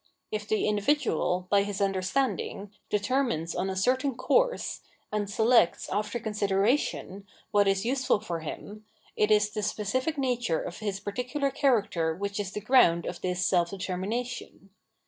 If 0.31 0.47
the 0.47 0.67
individual, 0.67 1.45
by 1.51 1.61
his 1.61 1.79
understanding, 1.79 2.71
determines 2.89 3.53
on 3.53 3.69
a 3.69 3.75
certain 3.75 4.15
course, 4.15 4.81
and 5.11 5.29
selects, 5.29 5.87
after 5.89 6.17
consideration, 6.19 7.27
what 7.51 7.67
is 7.67 7.85
useful 7.85 8.19
for 8.19 8.39
him, 8.39 8.83
it 9.15 9.29
is 9.29 9.51
the 9.51 9.61
specific 9.61 10.17
nature 10.17 10.59
of 10.63 10.79
his 10.79 10.99
particular' 10.99 11.51
character 11.51 12.15
which 12.15 12.39
is 12.39 12.51
the 12.51 12.61
ground 12.61 13.05
of 13.05 13.21
this 13.21 13.45
self 13.45 13.69
determination. 13.69 14.71